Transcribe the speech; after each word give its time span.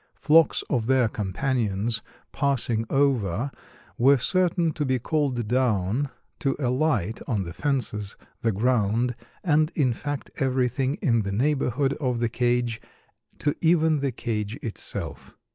Flocks 0.15 0.63
of 0.67 0.87
their 0.87 1.07
companions 1.07 2.01
passing 2.31 2.85
over 2.89 3.51
were 3.99 4.17
certain 4.17 4.71
to 4.71 4.83
be 4.83 4.97
called 4.97 5.47
down, 5.47 6.09
to 6.39 6.55
alight 6.57 7.19
on 7.27 7.43
the 7.43 7.53
fences, 7.53 8.15
the 8.41 8.51
ground, 8.51 9.15
and 9.43 9.71
in 9.75 9.93
fact, 9.93 10.31
everything 10.37 10.95
in 11.03 11.21
the 11.21 11.31
neighborhood 11.31 11.93
of 12.01 12.19
the 12.19 12.29
cage, 12.29 12.81
to 13.37 13.53
even 13.61 13.99
the 13.99 14.11
cage 14.11 14.57
itself." 14.63 15.35